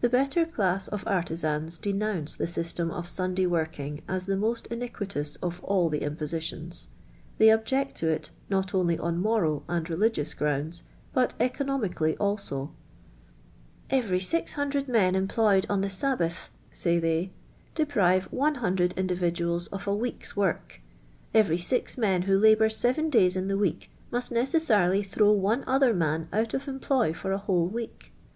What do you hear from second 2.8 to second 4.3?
of Sunday working as